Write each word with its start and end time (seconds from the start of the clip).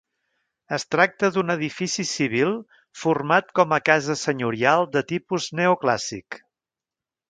Es 0.77 0.85
tracta 0.95 1.29
d'un 1.35 1.55
edifici 1.55 2.07
civil 2.13 2.57
format 3.03 3.55
com 3.61 3.79
a 3.79 3.81
casa 3.93 4.19
senyorial 4.25 4.91
de 4.99 5.09
tipus 5.17 5.51
neoclàssic. 5.63 6.45